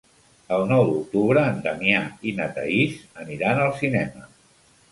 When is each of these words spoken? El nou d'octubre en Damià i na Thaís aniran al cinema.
El 0.55 0.63
nou 0.69 0.85
d'octubre 0.91 1.43
en 1.49 1.59
Damià 1.67 2.01
i 2.31 2.35
na 2.41 2.49
Thaís 2.57 2.99
aniran 3.25 3.65
al 3.69 3.73
cinema. 3.85 4.29